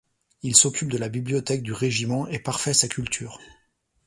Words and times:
Il 0.41 0.55
s'occupe 0.57 0.89
de 0.91 0.97
la 0.97 1.09
bibliothèque 1.09 1.61
du 1.61 1.73
régiment 1.73 2.25
et 2.27 2.39
parfait 2.39 2.73
sa 2.73 2.87
culture. 2.87 3.39